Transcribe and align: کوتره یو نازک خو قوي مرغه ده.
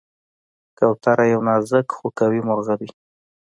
کوتره 0.77 1.25
یو 1.33 1.41
نازک 1.47 1.87
خو 1.97 2.05
قوي 2.19 2.41
مرغه 2.47 2.75
ده. 2.79 2.89